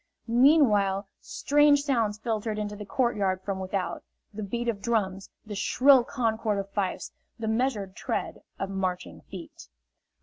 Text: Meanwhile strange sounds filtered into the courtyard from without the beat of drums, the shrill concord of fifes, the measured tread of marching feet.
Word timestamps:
Meanwhile 0.25 1.07
strange 1.19 1.83
sounds 1.83 2.17
filtered 2.17 2.57
into 2.57 2.75
the 2.75 2.87
courtyard 2.87 3.43
from 3.43 3.59
without 3.59 4.03
the 4.33 4.41
beat 4.41 4.67
of 4.67 4.81
drums, 4.81 5.29
the 5.45 5.53
shrill 5.53 6.03
concord 6.03 6.57
of 6.57 6.71
fifes, 6.71 7.11
the 7.37 7.47
measured 7.47 7.95
tread 7.95 8.41
of 8.57 8.71
marching 8.71 9.21
feet. 9.29 9.67